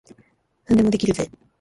[0.67, 1.29] 何でもできるぜ。